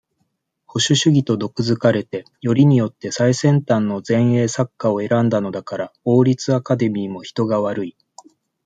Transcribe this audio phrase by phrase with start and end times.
[0.65, 7.95] 保守主義と毒づかれて、よりによって、最先端の前衛作家を選んだのだから、王立アカデミーも人が悪い。